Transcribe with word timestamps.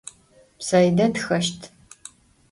Saide 0.67 1.05
txeşt. 1.15 1.61